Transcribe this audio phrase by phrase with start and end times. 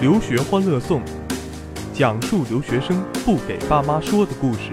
[0.00, 1.02] 留学欢乐颂，
[1.92, 4.70] 讲述留学生不给爸妈说的故事。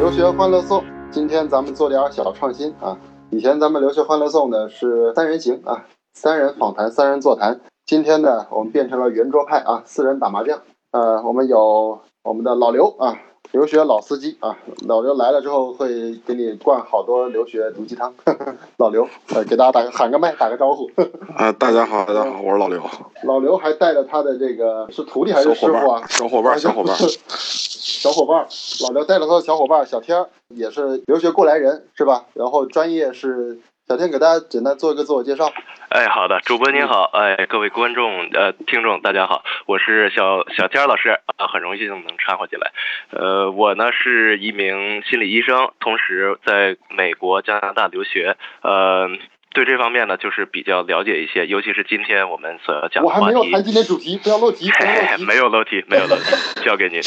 [0.00, 0.82] 留学欢乐颂，
[1.12, 2.98] 今天咱们做点小创新啊！
[3.30, 5.84] 以前咱们留学欢乐颂呢是三人行啊，
[6.14, 7.60] 三人访谈，三人座谈。
[7.86, 10.58] 今天呢，我们变成了圆桌派啊，四人打麻将。
[10.90, 13.16] 呃，我们有我们的老刘啊。
[13.52, 14.56] 留学老司机啊，
[14.88, 18.12] 老刘来了之后会给你灌好多留学毒鸡汤。
[18.78, 20.90] 老刘，呃，给大家打个喊个麦，打个招呼。
[21.36, 22.82] 啊，大家好，大家好，我是老刘。
[23.24, 26.02] 老刘还带着他的这个是徒弟还是师傅啊？
[26.08, 28.46] 小伙伴，小伙伴，小伙伴。
[28.84, 32.24] 老刘带着他的小伙伴小天，也是留学过来人，是吧？
[32.32, 33.58] 然后专业是。
[33.88, 35.52] 小天给大家简单做一个自我介绍。
[35.88, 42.70] 哎，好的，主播您好，哎，各位观众呃听众大家好，我是小小天老师啊，很荣幸能掺和进来。
[43.10, 49.10] 呃，我呢是一名心理医生，同时在美国、加拿大留学，呃，
[49.52, 53.20] 对这方面呢就是比较了解一些，尤其是今天我们所要讲的话题。
[53.20, 54.70] 我还没有谈今天主题，不要漏题。
[55.26, 57.00] 没有漏题，没有漏题，交给您。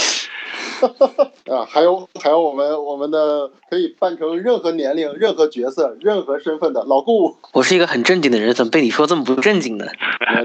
[1.51, 7.35] 啊，还有还有我们我们的可以扮成任何年龄、任何角色、任何身份的老顾。
[7.53, 9.85] 我是一个很正经的人，怎么被你说这么不正经呢？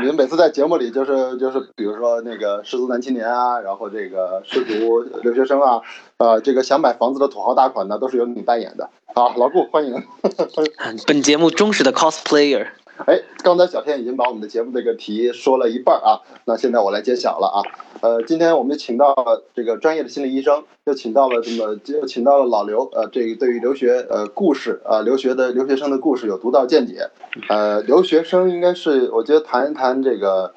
[0.00, 5.80] 你们每次在节目里就是就是，比如说那个失足男青年啊，然后这个失足留学生啊，
[6.18, 8.88] 呃，这个想买房子的土豪大款呢，都是由你扮演的。
[9.14, 10.02] 好，老顾欢迎。
[11.06, 12.68] 本节目忠实的 cosplayer。
[13.06, 17.58] 哎，刚才小天已经把我们的节目这个题说了一半啊，那现在我来揭晓了啊。
[18.02, 27.10] 呃，今天我们请到了这个专业的心理医生，又请到了这么又请到了老刘，呃，这个对于留学呃故事啊，留学的留学生的故事有独到见解。
[27.48, 30.54] 呃，留学生应该是我觉得谈一谈这个，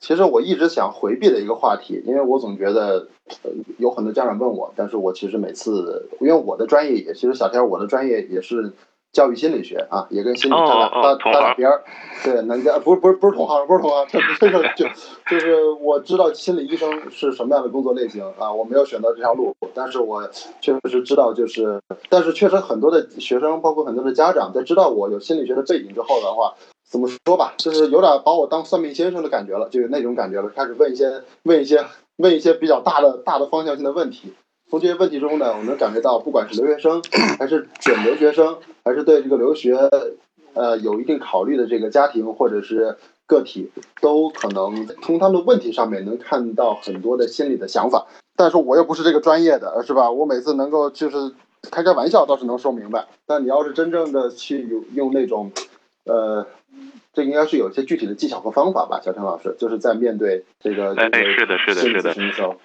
[0.00, 3.06] 其实我一直想回避的一个话题，因为我总觉得
[3.78, 8.72] 有很多家长问我，但是我其实每次因为我的专业也，其实小天我的专业也是。
[9.14, 11.82] 教育心理学啊，也跟心理搭搭搭搭边儿，
[12.24, 14.06] 对，能家不是不是不是同行，不是同行，
[14.40, 14.84] 这个就
[15.30, 20.28] 就是我知道心理医生是什么样的工作类型啊，我没有选择这条路，但是我
[20.60, 21.80] 确实知道，就是
[22.10, 26.54] 但是确实很多的学生，包括很多的家长，在知道我有心理学的背景之后的话，
[26.84, 31.84] 怎么说吧，就是有点把我当算命先生的感觉了，就是那种感觉了，开始问一些问一些
[32.16, 34.34] 问一些比较大的大的方向性的问题。
[34.70, 37.02] 从这些问题中呢，我能感觉到，不管是留学生，
[37.38, 39.76] 还是准留学生，还是对这个留学，
[40.54, 43.70] 呃，有一定考虑的这个家庭或者是个体，
[44.00, 48.06] 都可能从他们的问题上面能看到很多的心理的想法。
[48.36, 50.10] 但是我又不是这个专业的，是吧？
[50.10, 51.32] 我每次能够就是
[51.70, 53.06] 开开玩笑，倒是能说明白。
[53.26, 55.52] 但你要是真正的去用用那种，
[56.04, 56.44] 呃，
[57.14, 62.56] 这应该是有一些具体的技巧和方法吧，小陈老师，就是在面对这个哎，是的，是的，是的。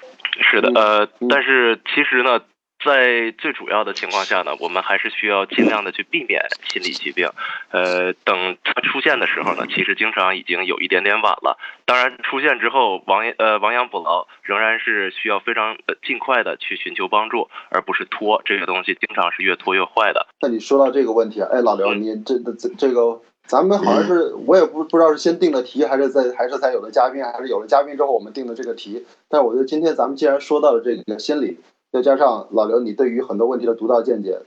[0.42, 2.40] 是的，呃，但是其实呢，
[2.86, 7.28] 在最主要的情况下呢，我们还是需要尽量的去避免心理疾病。
[7.72, 11.58] 呃，等它出现的时候呢，其实经常已经有一点点晚了。
[11.86, 15.78] 当然，出现之后亡呃亡羊补牢，仍然是需要非常
[16.08, 20.28] 尽快的去寻求帮助，而不是拖这个东西，经常是越拖越坏的。
[20.40, 23.22] 那你说到这个问题，哎，老刘，你这这这个。
[23.50, 29.08] 咱们好像是，我也不不知道是先定的题，还是在还是才有了嘉宾，还是有了嘉宾之后我们定的这个题。
[29.28, 31.58] 但我觉得今天咱们既然说到了这个心理，
[31.92, 34.40] 再加上老刘你对于很多问题的独到见解。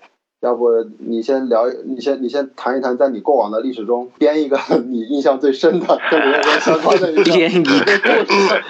[0.43, 4.59] 要不你先聊，你先你先谈一谈，在你过往的历史中编一个
[4.89, 8.63] 你印象最深的跟留学相关的一个 故事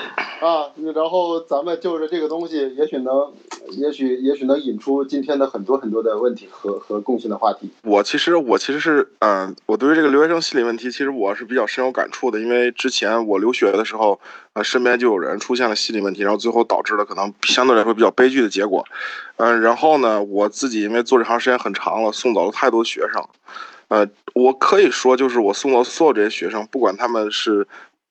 [0.43, 3.33] 啊，然后咱们就着这个东西，也许能，
[3.71, 7.71] 也许也许能引出今天的很多很多的问题和和共性的话题。
[7.85, 14.21] 我其实我其实是嗯，我对于这个留学生心理问题，其实我是比较深有感触的，因为之前我留学的时候。
[14.55, 18.85] 啊，身边就有人出现了心理问题，然后最后导致了可能相对来说比较悲剧的结果。
[19.39, 23.25] 嗯，然后呢，我自己因为做这行时间很长了，送走了太多学生。
[23.89, 27.69] 呃，我可以说，就是我送走所有这些学生，不管他们是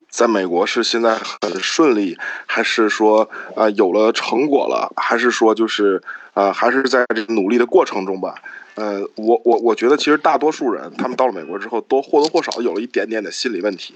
[0.09, 6.01] 在美国是现在很顺利，还是说啊有了成果了，还是说就是
[6.33, 8.35] 啊还是在这努力的过程中吧。
[8.75, 13.95] 呃，我我我觉得其实大多数人他们到了美国之后，都或多或少有了一点点的心理问题。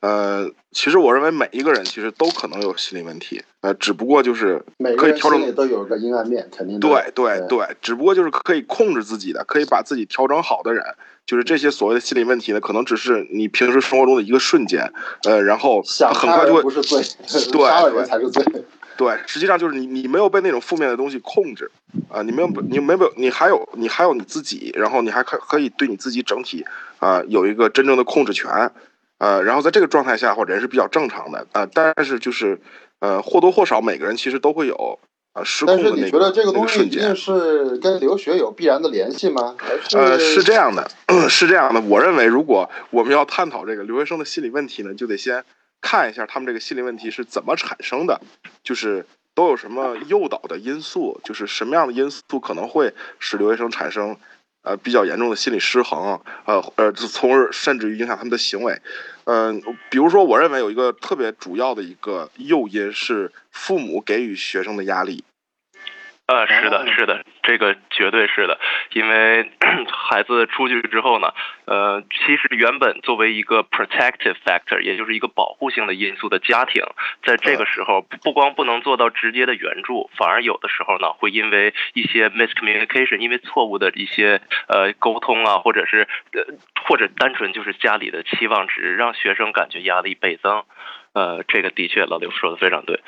[0.00, 4.62] 呃，其实我认为每一个人其实都可能有心理问题，呃，只不过就是
[4.96, 10.82] 可以调整，都有个阴暗面，肯定对对对，只不过就是可以控制自己的，可以把自己调整好的人，
[11.26, 14.90] 就是这些所谓的心理问题呢，可能只是你平时生活中的一个瞬间，
[15.24, 17.02] 呃，然后很快就会不是罪，
[17.52, 18.42] 对对才是罪。
[19.00, 21.70] 对，实际上就是你，你没有被那种负面的东西控制，
[22.10, 26.62] 啊，你没有，你没有，你还有，你还有你自己，然后你还可可以对你自己整体
[26.98, 28.70] 啊有一个真正的控制权，
[29.16, 32.60] 呃，然后在这个状态下，或人是比较正常的，呃，但是就是，
[32.98, 34.98] 呃，或多或少每个人其实都会有
[35.32, 39.56] 啊失控的那个但是你觉得这个东西一定是跟留学有必然的联系吗？
[39.94, 40.86] 呃，是这样的，
[41.30, 41.80] 是这样的。
[41.80, 45.42] 我认为，如果我们要探讨这个留学生的心理问题呢，就得先
[45.80, 48.20] 看一下他们这个心理问题是怎么产生的，
[48.62, 54.16] 就是都有什么诱导的因素，就是什么样的因素可能会使留学生产生
[54.62, 58.80] 呃比较严重的心理失衡，呃呃，从而甚至于影响他们的行为。
[59.24, 65.24] 嗯，比如说，我认为有一个特别主要的一个诱因是父母给予学生的压力。
[66.30, 68.60] 呃，是的，是的，这个绝对是的，
[68.92, 69.50] 因为
[69.90, 71.34] 孩子出去之后呢，
[71.64, 76.84] 呃，其实原本作为一个 protective factor，也就是一个保护性的因素的家庭，
[77.24, 86.44] 在这个时候不光不能做到直接的援助，反而有的时候呢，会因为一些 miscommunication，因为错误的一些呃沟通啊，或者是呃
[86.84, 90.62] 或者单纯就是家里的期望值，让学生感觉压力倍增。
[91.12, 93.00] 呃，这个的确，老刘说的非常对。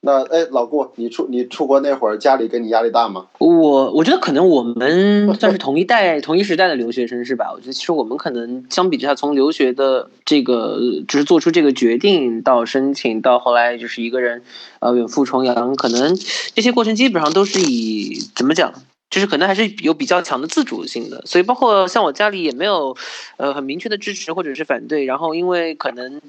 [0.00, 3.26] 那哎，老顾，你出你出国那会儿，家里给你压力大吗？
[3.38, 7.50] 我我觉得可能我们 算是同一代、同一时代的留学生，是吧？
[7.52, 10.78] 我觉得其实我们可能相比之下，从留学的这个
[11.08, 14.42] 就是做出这个决定到申请，到后来就是一个人
[14.78, 16.16] 呃远赴重洋，可能
[16.54, 18.72] 这些过程基本上都是以怎么讲，
[19.10, 21.20] 就是可能还是有比较强的自主性的。
[21.26, 22.96] 所以包括像我家里也没有
[23.36, 26.20] 呃很明确的支持或者是反对，然后因为可能。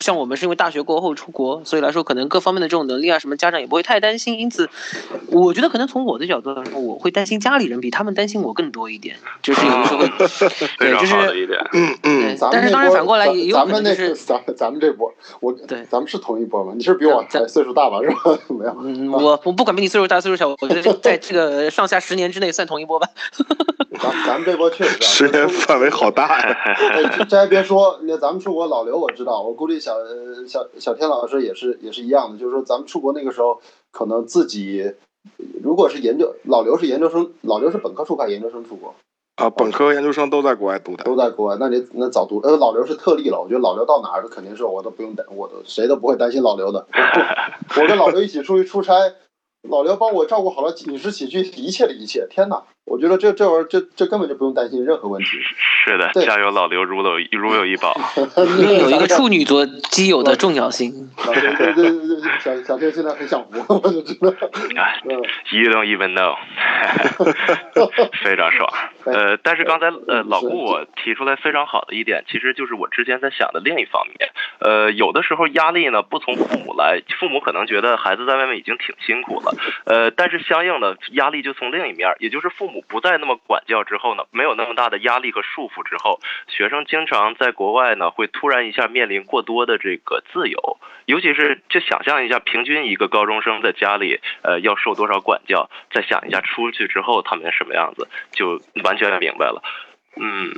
[0.00, 4.38] 像我们是因为大学过后出国，所以来说可能各方面的这种能力啊什么，家长也不会太担心。
[4.38, 4.68] 因此，
[5.28, 9.16] 我觉得可能从我的角度来说，我会担心家里人比他们担心我更多一点。
[9.42, 9.72] 就是有
[10.18, 11.14] 的时候， 对，就是
[11.72, 12.38] 嗯嗯。
[12.52, 15.10] 但是当然反过来也有可能是咱咱们这波，
[15.40, 16.74] 我对，咱们是同一波吗？
[16.76, 17.98] 你是比我还岁数大吧？
[18.04, 18.38] 是吧？
[18.46, 18.76] 怎么样？
[18.84, 23.08] 嗯，我我不管比你岁数大岁数小，我觉得在这个上下十年之内算同一波吧。
[23.98, 26.56] 咱咱们这波确实十年范围好大呀。
[27.30, 29.85] 这还别说，那咱们出国老刘我知道，我估计。
[29.86, 29.94] 小
[30.48, 33.60] 小小天老师也是也是一样的，就是说咱们出国那个时候，
[33.92, 34.92] 可能自己
[35.62, 38.94] 如果是研究老刘是研究生，老刘是本科出国，研究生出国
[39.36, 41.56] 啊，本科研究生都在国外读的，都在国外。
[41.60, 43.40] 那你那早读，呃，老刘是特例了。
[43.40, 46.86] 我觉得老刘到哪儿，肯定是我都不用担，我都谁都不会担心老刘的。
[47.76, 48.94] 我跟老刘一起出去出差。
[49.68, 52.62] 老刘帮我照顾好了饮食起居一切的一切，天哪！
[52.86, 55.28] 我觉得这这玩意儿，这这根本就不用担心任何问题。
[55.84, 57.94] 是的，家有老刘如有如有一宝。
[58.80, 60.92] 有一个处女座基友的重要性。
[61.26, 64.28] 对对对对对，小小天现在很享福，我就知道。
[65.50, 66.36] You don't even know，
[68.22, 68.68] 非常爽。
[69.04, 74.30] 呃，但是刚才呃老顾我提出来非常好的一点，其实就是我之前在想的另一方面。
[74.60, 79.52] 呃，有的时候压力呢不从父母来，父母可能觉得孩子在外面已经挺辛苦了。
[79.84, 99.62] 呃，但是相应的压力就从另一面，也就是父母不再那么管教之后呢，没有那么大的压力和束缚之后，学生经常在国外呢会突然一下面临过多的这个自由，尤其是就想象一下，平均一个高中生在家里呃要受多少管教，再想一下出去之后他们什么样子，就完全明白了。
[100.18, 100.50] 嗯，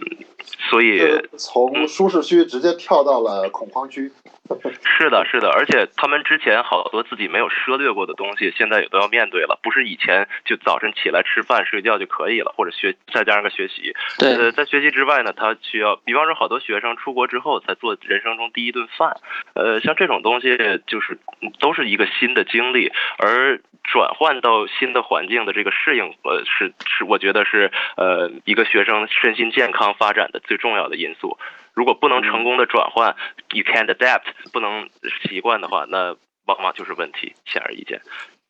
[0.70, 1.00] 所以
[1.36, 4.12] 从舒适区直接跳到了恐慌区。
[4.98, 9.58] 是的，是的，而且他们之前好多自己没有涉猎过的东西，现在也都要面对了。
[9.62, 13.94] 不是以前就早晨起来吃饭睡觉就可以了，或者学再加上个学习。
[14.18, 19.16] 对，在学习之外呢，他需要，比方说好多学生出国之后才做人生中第一顿饭。
[19.54, 20.56] 呃，像这种东西
[20.86, 21.18] 就是
[21.60, 31.38] 都是一个新的经历，而转换到新的环境的这个适应，呃，是是，我觉得是呃一个学生身心健康发展的最重要的因素。
[31.78, 33.14] 如果不能成功的转换
[33.54, 34.88] ，you can't adapt，不能
[35.28, 38.00] 习惯的话，那往往就是问题，显而易见。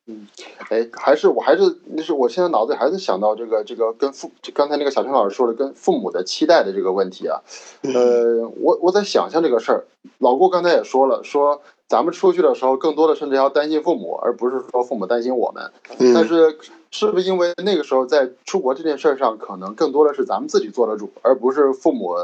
[0.07, 0.27] 嗯，
[0.71, 1.61] 哎，还是我还是
[1.95, 7.39] 那是我现在脑子里还是想到这个这个跟父刚才那个小陈老师说的跟父母的期待的这个问题啊。
[7.93, 9.85] 呃，我我在想象这个事儿，
[10.17, 15.71] 老郭刚才也说了，说咱们出去的时候更多的甚至要担心父母，而不是说父母担心我们。
[16.15, 16.57] 但是
[16.91, 22.15] 是不是因为那个时候在出国这件事上，可能更多的是咱们自己做的主，而不是父母。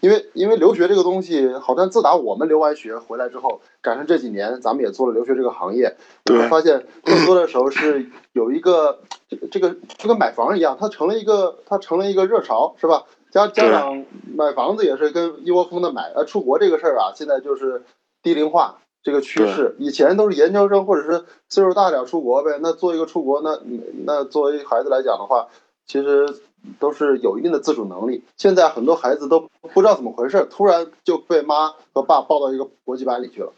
[0.00, 5.96] 因为因为留学这个东西，好像自打我们留完学回来之后，赶上这几年，咱们也做了留学这个行业，
[6.30, 13.04] 我们发现更多的时候是有一个这个这个就跟买房一样，它成了一个它成了一个热潮，是吧？
[13.30, 14.04] 家家长
[14.36, 17.82] 买房子也是跟一窝蜂的买，呃，出国这个事儿啊，现在就是
[18.22, 19.76] 低龄化这个趋势。
[19.78, 23.60] 以前都是研究生或者是岁数大点出国呗，那做一个出国，那
[24.04, 25.48] 那作为孩子来讲的话，
[25.86, 26.40] 其实。
[26.78, 28.22] 都是有一定的自主能力。
[28.36, 33.52] 现在很多孩子都不知道怎么回事，突然就被妈和爸抱到一个国际班里去了，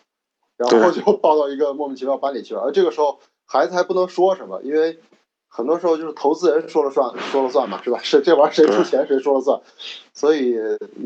[0.56, 2.62] 然后就抱到一个莫名其妙班里去了。
[2.62, 4.98] 而这个时候，孩子还不能说什么，因为
[5.56, 8.00] 很多时候就是投资人说了算，说了算嘛，是吧？
[8.02, 9.60] 是这玩意儿谁出钱谁说了算。
[10.12, 10.58] 所以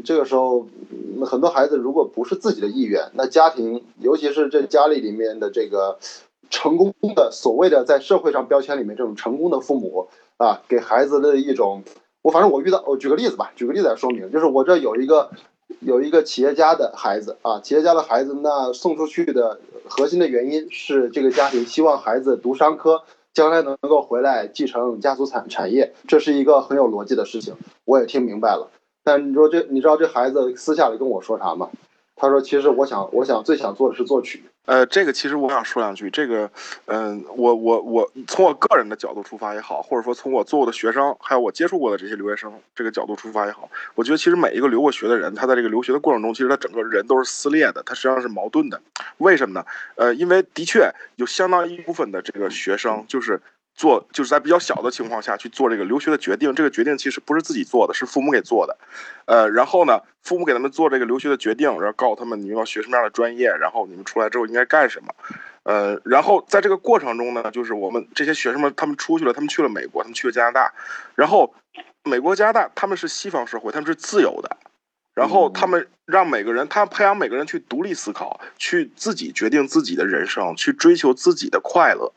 [0.07, 0.67] 这个时候，
[1.26, 5.99] 很多孩子如果不是自己的意愿，那家庭，尤其是这家里里面的这个
[6.49, 11.85] 成功的所谓的在社会上标签里面这种成功的父母啊，给孩子的一种，
[12.23, 15.28] 我反正我遇到，我举个例子吧，举个例子来说明，就是我这有一个
[15.81, 23.02] 有一个企业家的孩子啊，企业家的孩子，那送出去的核心的原因是这个家庭希望孩子读商科，
[23.38, 27.54] 将来能够回来继承家族产产业，这是一个很有逻辑的事情，
[27.85, 28.68] 我也听明白了。
[29.04, 31.71] 但你说这，你知道这孩子私下里跟我说啥吗？
[32.18, 36.10] 他说：“其实我想，我想最想做的是作曲。”呃，这个其实我想说两句。
[36.10, 36.50] 这个，
[36.87, 48.78] 嗯，我我我从我个人的角度出发也好，或者说从我做过的学生，还有我接触过的这些留学生这个角度出发也好，我觉得其实每一个留过学的人，他在这个留学的过程中，其实他整个人都是撕裂的，他实际上是矛盾的。
[49.18, 49.64] 为什么呢？
[49.94, 53.40] 呃，因为的确有相当一部分的这个学生就是。
[53.78, 58.76] 做就是在比较小的情况下去做这个留学的决定，这个决定其实不是自己做的，是父母给做的。
[59.26, 65.14] 呃，然后呢，父母给他们做这个留学的决定，然后告诉他们你们要学什么样的专业，然后你们出来之后应该干什么。
[65.62, 70.73] 呃，然后在这个过程中呢，就是我们这些学生们他们出去了，他们去了美国，他们去了加拿大，
[71.14, 71.54] 然后
[72.02, 74.56] 美国、加拿大他们是西方社会，他们是自由的，
[75.14, 82.12] 然后他们让每个人，他培养每个人去独立思考，去自己决定自己的人生，去追求自己的快乐。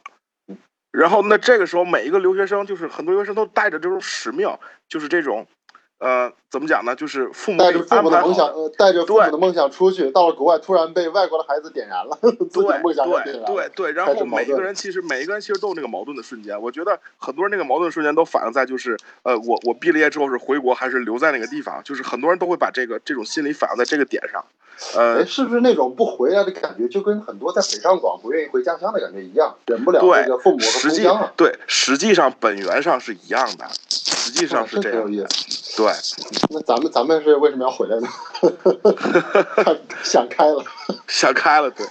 [0.91, 4.49] 然后，那这个时候，每一个留学生，就是很多留学生都带着这种使命，
[4.89, 5.47] 就是这种。
[6.01, 6.95] 呃，怎么讲呢？
[6.95, 12.17] 就是父母带着父母的梦想，呃，带着父母的梦想出去，到了国外，突然被外国的孩子点燃了，
[12.49, 13.45] 自己梦想点燃了。
[13.45, 16.59] 对对对，然后每一个人其实每一个人其实都有那个矛盾的瞬间。
[16.59, 21.79] 我觉得很多人那个矛盾瞬间都反映在就是，呃，我我毕了业之后是回国还是留在那个地方？
[21.83, 24.43] 就是很多人都会把这个这种心理反映在这个点上。
[24.95, 31.31] 呃，是不是那种不回来的感觉，就跟很多在北上广不愿意回家乡的感觉一样，忍不了这个父母的故乡啊？
[31.37, 33.69] 对，实际上本源上是一样的，
[34.21, 35.03] 实际上是这样。
[35.75, 35.85] 对，
[36.51, 38.07] 那咱们咱们是为什么要回来呢？
[40.03, 40.63] 想开了，
[41.07, 41.85] 想开了，对。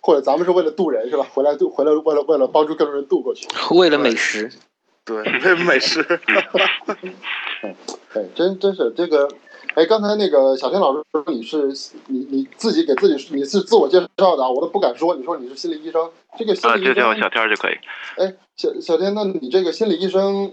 [0.00, 1.26] 或者咱们是为了渡人是吧？
[1.34, 3.46] 回来渡回来为了为了帮助更多人渡过去。
[3.70, 4.50] 为了美食，
[5.04, 6.02] 对，为了美食。
[8.14, 9.28] 哎，真真是这个。
[9.74, 11.68] 哎，刚才那个小天老师说你是
[12.06, 15.14] 你你自己给自己你是自我介绍的啊，我都不敢说。
[15.14, 17.74] 你说你是心理医生，这个心理医生就叫我小天就可以。
[18.16, 20.52] 哎，小小天，那你这个心理医生，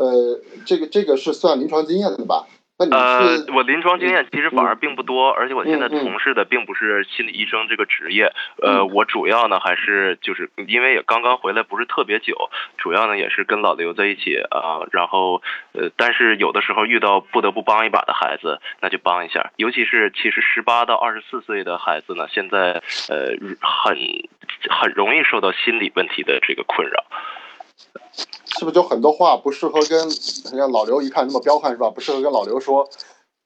[0.00, 2.46] 呃，这个这个是算临床经验的吧？
[2.78, 8.32] 呃，我临床经验其实反而并不多，而且我现在从事的并不是心理医生这个职业。
[8.62, 14.80] 呃，我主要呢还是就是因为也刚刚回来，不是特别久，主要呢也是跟老刘在一起啊。
[14.92, 15.42] 然后
[15.74, 19.52] 呃，但是有的时候遇到不得不帮一把的孩子，那就帮一下。
[19.56, 22.80] 尤其是其实十八到二十四岁的孩子呢，现在
[23.10, 23.98] 呃很
[24.70, 27.04] 很容易受到心理问题的这个困扰。
[28.60, 31.88] 是不是就很多话不适合跟像老刘一看那么彪悍是吧？
[31.88, 32.86] 不适合跟老刘说，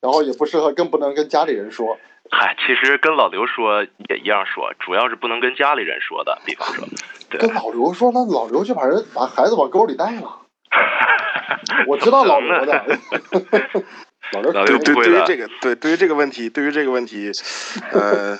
[0.00, 1.96] 然后也不适合，更不能跟家里人说。
[2.32, 6.36] 嗨，其实跟老刘说也一样说，主要是不能跟家里人说的。
[6.44, 6.84] 比方说，
[7.38, 10.40] 跟老刘说，那老刘就把人把孩子往沟里带了。
[11.86, 12.98] 我知道老刘的。
[14.34, 17.30] 老刘对对对于这个对对于这个问题对于这个问题，
[17.92, 18.36] 呃，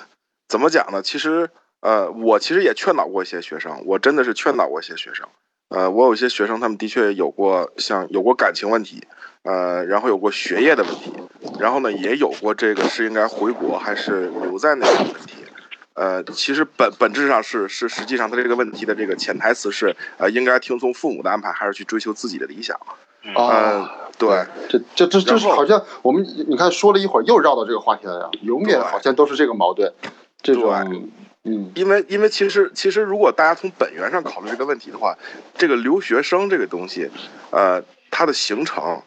[0.48, 1.02] 怎么讲呢？
[1.02, 1.48] 其实
[1.82, 5.28] 呃，我其实也劝导过一些学生，我真的是劝导过一些学生。
[5.68, 9.02] 呃，我有一些学生，他们的确有过像有过感情问题，
[9.42, 11.12] 呃，然后有过学业的问题，
[11.58, 15.44] 然后呢，也有过这个是应该回国还是留在那的问题。
[15.94, 22.78] 呃，其实本本质上是是实际上他这个问题的这个潜台词是呃，应该听从父母的安排，还是去追求自己的理想？
[23.34, 29.92] 啊，对，这这这这是好像我们你看说了一会儿又绕到这个话题来了，永远好像都是这个矛盾，
[30.42, 31.10] 这种。
[31.46, 35.14] 嗯，因为因为其实其实如果大家从本源上考虑这个问题的话，
[35.54, 37.10] 这个留学生这个东西，
[37.50, 39.02] 呃，它的形成，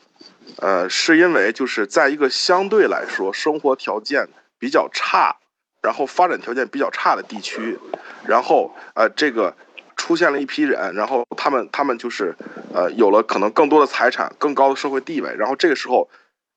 [0.58, 4.27] 呃，是因为就是在一个相对来说生活条件
[4.60, 5.36] 比较差，
[5.82, 7.79] 然后发展条件比较差的地区，
[8.27, 9.56] 然后呃这个
[9.96, 12.36] 出现了一批人，然后他们他们就是
[12.72, 16.08] 呃有了可能更多的财产、更高的社会地位，然后这个时候。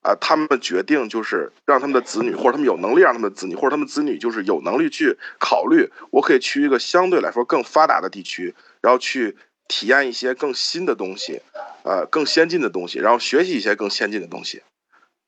[0.03, 9.37] 啊，他们决定就是让他们的子女，或者他们有能力让他们的子女，或者他们子女就是有能力去考虑，我可以去一个相对来说更发达的地区，然后去
[9.69, 11.43] 体验一些更新的东西，
[11.85, 14.63] 呃，更先进的东西，然后学习一些更先进的东西，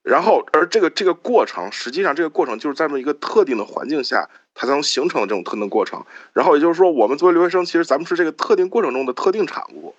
[0.03, 6.05] 然后而这个这个过程，实际上这个过程就是在这么一个特定的环境下，它才能形成这种特定过程。
[6.33, 9.95] 然后也就是说，我们作为留学生，其实咱们是这个特定过程中的特定产物。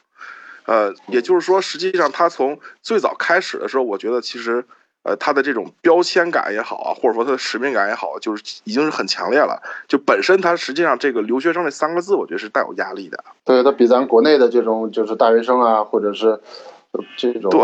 [0.65, 4.65] 呃，也就是说，实际上他从最早开始的时候，我觉得其实，
[5.03, 9.62] 呃，他的这种标签感也好啊，或者说他的使命感也好，就是已经是很强烈了。
[9.88, 13.24] 就本身他实际上这个留学生这三个字，我觉得是带有压力的。
[13.43, 16.39] 对他比咱国内的这种就是大学生啊，或者是
[17.17, 17.60] 这种，对，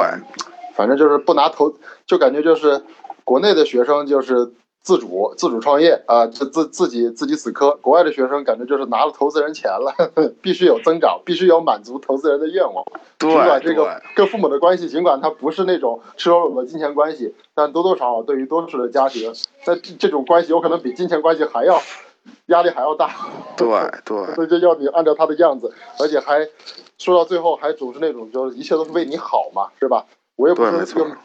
[0.76, 1.74] 反正就是不拿头，
[2.06, 2.84] 就感觉就是
[3.24, 7.76] 国内的学生就是自主自主创业啊，自自自己自己死磕。
[7.82, 12.84] 国外的学生感觉就是拿了投资人钱了，呵 呵必须有增长，必须要满足投资人的愿望。
[13.20, 19.34] 尽管这个跟父母的关系，尽管他不是那种赤裸裸的金钱关系，但多多少少对于多数的家庭，
[19.64, 21.82] 在这种关系有可能比金钱关系还要
[22.48, 23.14] 压力还要大。
[23.58, 23.68] 对
[24.06, 26.48] 对， 所以就要你按照他的样子，而且还
[26.98, 30.06] 说到最后还总是那种就是一切都是为你好嘛，是吧？
[30.40, 30.72] 我也不是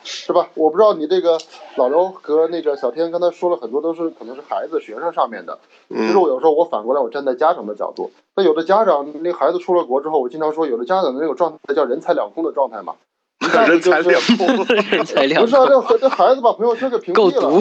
[0.02, 0.48] 是吧？
[0.54, 1.38] 我不知道你这个
[1.76, 5.56] 老刘和那个小天刚才说了很多，都是可能是孩子、学生上面的。
[5.88, 12.94] 其实我有时候我反过来，我站在家长的角度，那有的家长那孩子出了国之后，我经常说，有的家长的那种状态叫人财两空的状态嘛。
[13.68, 15.48] 人财两空，人财两空。
[15.48, 17.60] 不是啊，这这孩子把朋友圈给屏蔽了，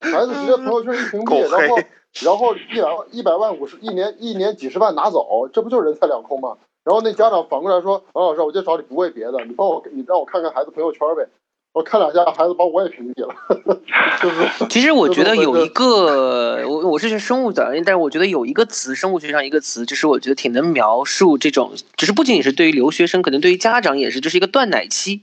[0.00, 1.76] 孩子直接朋友圈一屏蔽，然后
[2.22, 6.56] 然后一百万、一百万、五十一年一年几十万拿走，这不就是人财两空吗？
[6.88, 11.28] 然后那家长反过来说：“王老师，我就找你不为别的，你帮我，你让我看看孩子朋友圈呗。
[11.74, 13.34] 我看两下，孩子把我也屏蔽了。
[14.22, 25.20] 就是， 其实我觉得有一个，我我是学生物的，但是我觉得有一个词，生物学上一个词，就是我觉得挺能描述这种，就是不仅仅是对于留学生，可能对于家长也是，就是一个断奶期。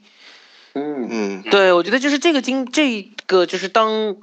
[0.75, 4.17] 嗯嗯，对，我觉得就是这个经，这个就是当。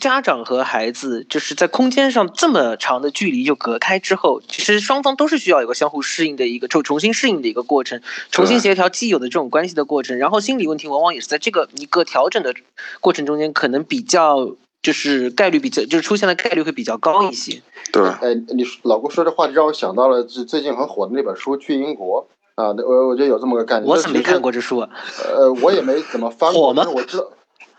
[0.00, 8.00] 家长和孩子就是在空间上这么长的距离就隔开之后，其实双方都是需要一个相互适应的一个重重新适应的一个过程，
[8.30, 10.18] 重新协调既有的这种关系的过程。
[10.18, 12.54] 然后心理问题往往也是在这个一个调整的
[13.00, 17.62] 过程中间，可能比较就是概率比较就是出现的概率会比较高一些。
[17.92, 22.26] 对，哎，你老郭说这话让我想到了最最近很火的那本书《去英国》
[22.62, 23.88] 啊，我我觉得有这么个概念。
[23.88, 24.88] 我怎么没看过这书啊？
[25.36, 27.30] 呃，我也没怎么翻过，但是我知道。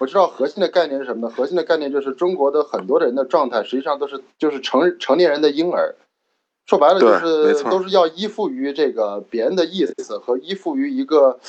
[0.01, 1.34] 我知道核心的概念是什么呢？
[1.38, 5.93] 核心的概念就是中国的很多人的状态，实际上都是就是成成年人的婴儿，
[6.65, 11.39] 说白了就是都是要依附于这个别人的意思和依附于一个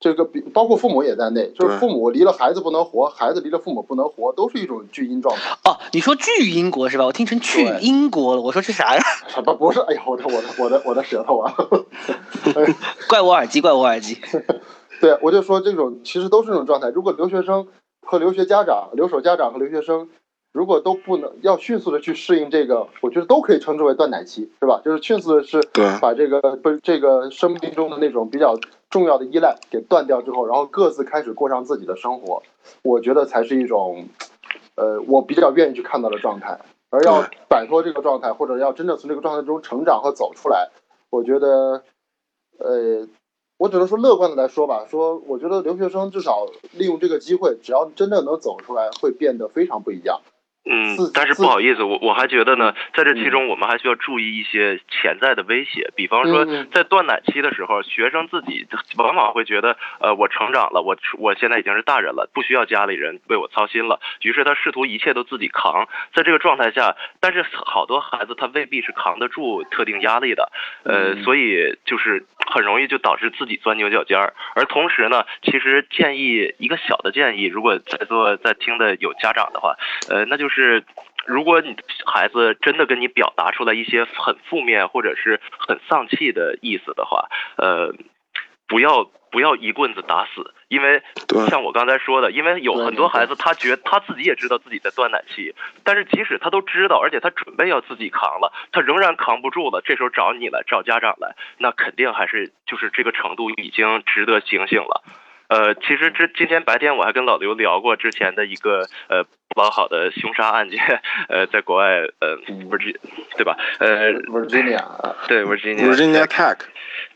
[0.00, 5.58] 这个比包括父母也在内，就是父母离了孩子不能活，孩子离了父母不能活，都是一种巨婴状态。
[5.70, 7.04] 哦，你说巨婴国是吧？
[7.04, 8.40] 我听成去英国了。
[8.40, 9.02] 我说这啥呀？
[9.28, 9.80] 什么不是？
[9.80, 11.54] 哎呀，我的我的我的我的舌头啊！
[13.06, 14.16] 怪我耳机，怪我耳机。
[14.98, 16.88] 对，我就说这种其实都是这种状态。
[16.88, 17.68] 如果留学生。
[18.10, 20.08] 和留学家长、留守家长和留学生，
[20.50, 24.80] 如果都不能要迅速的去适应这个，我觉得都可以称之为断奶期，是吧？
[24.82, 25.60] 就是迅速的是
[26.00, 32.42] 把这个不这个生命中的那种比较重要的依赖给断掉之后，然后各自开始过上自己的生活，
[32.80, 34.08] 我觉得才是一种，
[34.76, 36.58] 呃，我比较愿意去看到的状态。
[36.88, 40.70] 而要摆脱这个状态，或者要真正从这个状态中成长和走出来，
[41.10, 41.82] 我觉得，
[42.58, 43.06] 呃。
[43.58, 50.20] 我只能说乐观的来说吧，说我觉得留学生至少利用这个机会，只要真正能走出来，会变得非常不一样。
[50.70, 58.66] 嗯，但是不好意思，我我还觉得呢，在这其中我们还需要注意一些潜在的威胁，比方说在断奶期的时候，学生自己
[58.98, 65.88] 往往会觉得，呃，我成长了，我我现在已经是大人了，不需要家里人为我操心了，于是他试图一切都自己扛。
[66.12, 70.52] 在这个状态下，但是好多孩子他未必是扛得住特定压力的，
[70.84, 74.34] 呃，所以就是很容易就导致自己钻牛角尖儿。
[74.54, 79.74] 而同时呢，其实建议一个小的建议，如果在座在听的有家长的话，
[80.10, 80.47] 呃，那就是。
[80.48, 80.84] 是，
[81.26, 87.94] 如果你孩子真的跟你表达出来一些很负面或者是很丧气的意思的话，呃，
[88.66, 91.02] 不要不要一棍子打死，因为
[91.48, 105.02] 像我刚才说的，因为有很多孩子他觉他自己也知道自己在断奶期，但是即使他都知道，而且他准备要自己扛了，他仍然扛不住了，这时候找你来找家长来，那肯定还是就是这个程度已经值得警醒了。
[105.48, 109.24] 呃，其实这今天白天我还跟老刘聊过之前的一个呃
[109.58, 110.78] 不老好的凶杀案件，
[111.28, 112.36] 呃，在国外呃
[112.70, 113.00] 不是
[113.36, 113.56] 对吧？
[113.80, 114.84] 呃，Virginia，
[115.26, 116.58] 对 Virginia，Virginia Tech，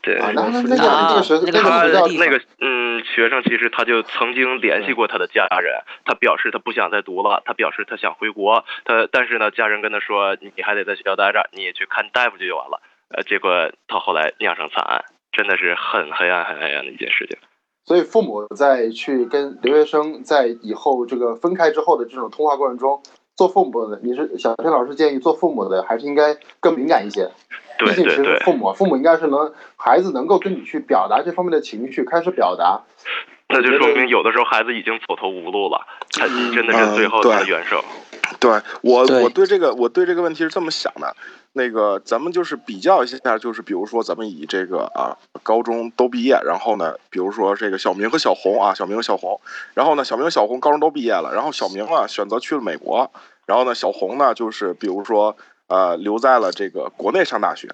[0.01, 12.81] 对，那那那个那个学那个那个嗯学生其实他就曾经联系过他的家人，他表示他不想再读了，他表示他想回国，他但是呢家人跟他说你还得在学校待着，你也去看大夫就完了，
[13.15, 17.39] 呃，结果他后来酿成惨案，真的是很黑暗很黑暗的一件事情。
[17.85, 23.01] 所以父母在去跟留学生在以后这个分开之后的这种通话过程中，
[23.35, 27.29] 做父母的，你是小天老师建议做父母的还是应该更敏感一些？
[27.79, 32.83] 毕竟是父母，父母应该是能孩子能够跟你去表达这方面的情绪，开始表达。
[33.49, 37.83] 那就说明有的时候孩子已经走投无路了，他真的是最后的元首。
[38.39, 41.15] 对我，我对这个我对这个问题是这么想的。
[41.55, 49.39] 那个，咱们就是比较一下，就是比如说，咱们以这个啊，高中都毕业，然后呢，比如说这个小明和小红啊，小明和小红，
[49.75, 53.11] 然后呢，小明和小红高中都毕业了，然后小明啊选择去了美国，
[53.45, 57.69] 然后呢，小红呢就是比如说呃留在了这个国内上大学，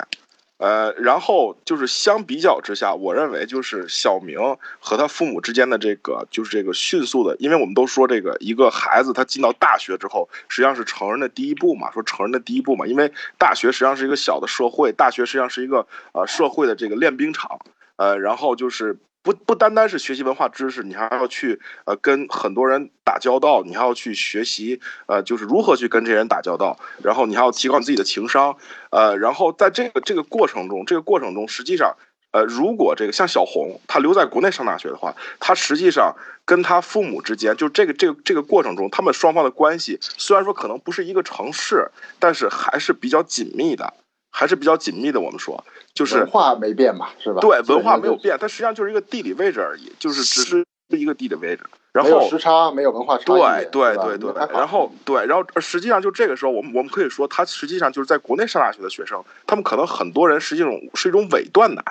[0.59, 4.37] 呃，然后就是相比较之下，我认为就是小明
[4.79, 17.59] 和他父母之间的这个就是这个迅速的，因为我们都说这个一个孩子他进到大学之后，实际上是成人的第一步嘛，说成人的第一步嘛，因为大学实际上是一个小的社会，大学实际上是一个呃社会的这个练兵场，
[17.95, 18.97] 呃，然后就是。
[19.21, 28.55] 不不单单是学习文化知识，你还要去呃跟很多人打交道，你还要去学习呃就是如何去跟这些人打交道，然后你还要提高你自己的情商，
[28.91, 31.97] 呃，然后在这个这个过程中，这个过程中实际上
[32.31, 43.93] 呃如果这个像小红她留在国内上大学的话，她实际上跟她父母之间就这个这个这个过程中，他们双方的关系虽然说可能不是一个城市，但是还是比较紧密的。
[44.31, 45.63] 还是比较紧密的，我们说，
[45.93, 47.41] 就是文化没变嘛，是吧？
[47.41, 51.63] 对，文化没有变，它实际上就是一个地理位置而已，就是只是一个地理位置。
[51.91, 53.65] 然后时差，没有文化差异。
[53.71, 54.31] 对对对对。
[54.53, 61.83] 然后对，然后实际上就这个时候，我们我们可以说，他实际上就是在国内上大学的学生，他们可能很多人实际上是一种伪断奶。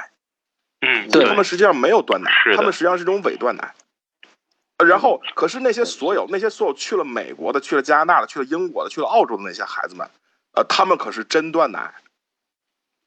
[0.81, 1.25] 嗯，对。
[1.25, 3.75] 他们实际上没有断奶，他们实际上是一种伪断奶。
[4.87, 10.09] 然后，可是那些所有那些所有去了美国的、去了加拿大的、去了英国的、去了澳洲的那些孩子们，
[10.53, 11.93] 呃，他们可是真断奶。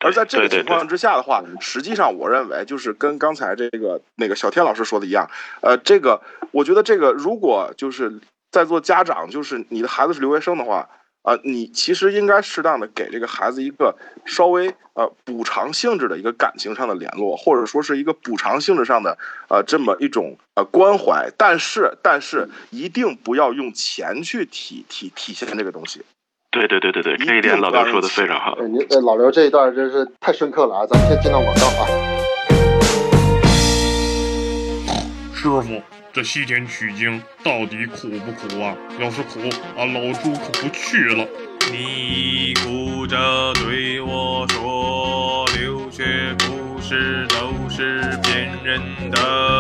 [0.04, 5.30] 而在这个情况之下的话，实际上我认为就是跟刚才这个那个小天老师说的一样，
[5.62, 8.20] 呃，这个我觉得这个如果就是
[8.52, 10.90] 在做家长，就是你的孩子是留学生的话，
[11.22, 19.18] 啊，你其实应该适当的给这个孩子一个稍微呃补偿性质的一个感情上的联络，或者说是一个补偿性质上的
[19.50, 26.02] 呃这么一种呃关怀，但是但是一定不要用钱去体体体现这个东西。
[26.52, 28.58] 对对对对对，这一点老刘说的非常好。
[28.62, 30.86] 您呃，老刘这一段真是太深刻了啊！
[30.86, 31.88] 咱们先进到广告啊。
[35.34, 38.76] 师傅，这西天取经到底苦不苦啊？
[39.00, 39.40] 要是苦，
[39.78, 41.26] 俺老朱可不去了。
[41.72, 43.16] 你哭着
[43.54, 49.51] 对我说，留学不是都是骗人的。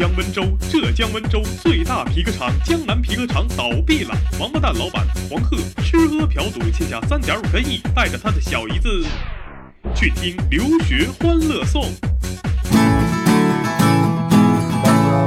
[0.00, 4.14] 江温州，浙江温州最大皮革厂江南皮革厂倒闭了。
[4.40, 9.04] 王八蛋老板黄鹤吃喝嫖赌欠下三点五个亿，带着他的小姨子
[9.94, 11.82] 去听留学欢乐颂。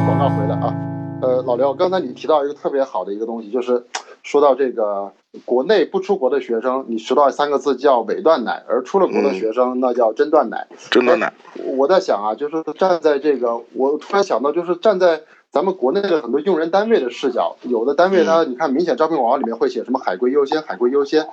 [0.07, 0.73] 广告回来啊，
[1.21, 3.86] 呃，老刘，刚才你提到一个特别好的一个东西，就是
[4.23, 5.12] 说到这个
[5.45, 10.67] 国内不出国的学生，你学到三个字叫伪断奶，而出了国的学生那叫真断奶。
[10.89, 11.33] 真断奶。
[11.77, 21.27] 我在想啊，就是站在这个，我突然想到，就是站在咱们国内的很多用人单位的视角，有的单位它，你看明显招聘广告里面会写什么海归优先，海归优先。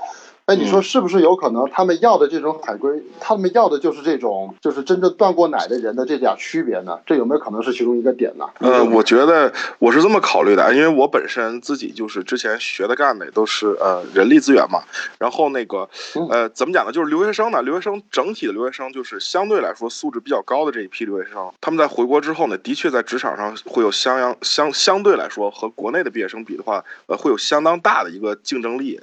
[0.50, 6.98] 哎，你说是不是有可能他们要的这种海归，他们要的就是这种，就是真正断过奶的人的这点区别呢？
[7.06, 8.44] 这有没有可能是其中一个点呢？
[8.58, 14.82] 呃，我觉得我是这么考虑的，因为我本身自己就是之前学的干的也都是呃人力资源嘛，
[15.20, 15.88] 然后那个
[16.28, 16.90] 呃怎么讲呢？
[16.90, 28.98] 就是留学生呢，留学生整体的留学生就是相对来说素质比较高的这一批留学生，他们在回国之后呢，的确在职场上会有相相相相对来说和国内的毕业生比的话，呃会有相当大的一个竞争力。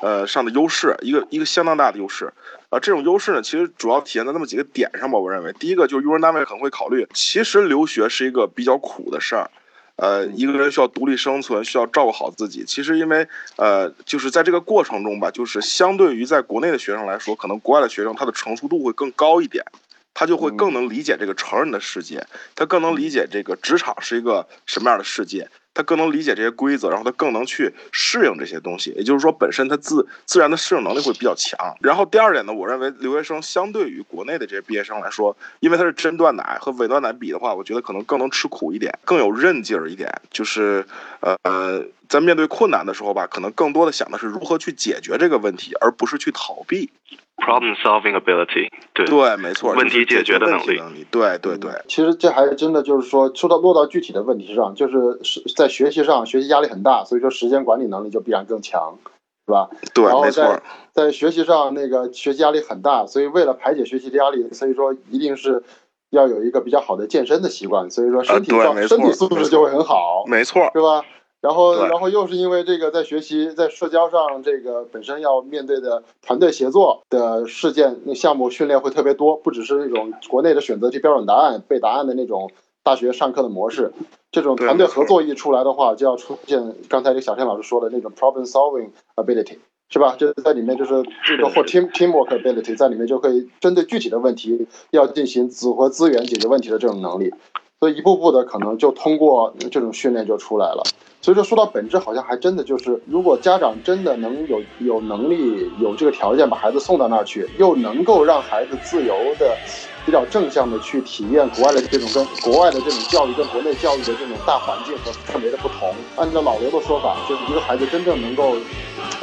[0.00, 2.32] 呃，上的优势，一个一个相当大的优势，
[2.70, 5.18] 啊，这种优势呢，其实主要体现在那么几个点上吧。
[5.18, 9.50] 我认为，第一个就是用人单位很会考虑，其实留学是一个比较苦的事儿，
[9.96, 12.64] 呃，一个人需要独立生存，需要照顾好自己。
[12.64, 19.64] 其实因为，呃，就是在这个过程中吧，就是相对于在国内的学生来说，可能国外的学生他的成熟度会更高一点，
[20.14, 25.48] 他就会更能理解这个成人的世界，他更能理解这个职场是一个什么样的世界。
[25.74, 31.56] 他更能理解这些规则，然后他更能去适应这些东西，也就是说，本身他自自然的适应能力会比较强。
[31.80, 40.12] 然后第二点呢，我认为留学生相对于国内的这些毕业生来说，因为他是真断奶和伪断奶比的话，我觉得可能更能吃苦一点，更有韧劲儿一点。
[40.32, 40.84] 就是
[41.20, 46.90] 呃呃，在面对困难的时候吧，可能更多的想的是如何去解决这个问题，而不是去逃避。
[47.38, 51.70] Problem solving ability，对对，没错，问题解决的能力，对对对。
[51.86, 58.98] 其实这还真的就是说，说到落到具体的问题上，就是是在学习上，学习压力很大，所以说时间管理能力就必然更强，
[59.46, 59.70] 是吧？
[59.94, 60.60] 对，没错。
[60.92, 65.62] 在学习上，那个学习压力很大，所以为了排解学习的压力，所以说一定是
[66.10, 71.04] 要有一个比较好的健身的习惯，所以说身体状身体素质就会很好，没错，是吧？
[71.40, 82.50] 然后，然后又是因为这个，在学习、在社交上，这个本身要面对的团队协作的事件、那项目训练会特别多，不只是那种国内的选择题标准答案、背答案的那种
[82.82, 83.92] 大学上课的模式，
[84.32, 89.58] 这种团队合作一出来的话，就要出现刚才这小天老师说的那种 problem solving ability，
[89.90, 90.16] 是吧？
[90.18, 97.32] 就是在里面就是这个或 team teamwork ability，在里面就可以针对具体的问题要进行组合资源解决问题的这种能力。
[97.80, 100.82] 所以一步步的可能就通过这种训练就出来了。
[101.20, 109.56] 所以说说到本质，好像还真的就是，如果家长真的能有有能力、有这个条件把孩子送到那儿去，又能够让孩子自由的、
[110.04, 115.94] 比较正向的去体验国外的这种跟国外的这种教育跟国内教育的这种大环境和氛围的不同。
[116.16, 118.56] 按照老刘的说法，就是一个孩子真正能够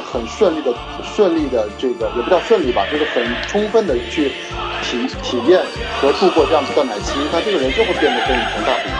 [0.02, 4.32] 很顺利的、顺利的这个也不叫顺利吧，就是很充分的去
[4.86, 5.60] 体体验
[6.00, 8.95] 和度过这样的断奶期，那这个人就会变得更强大。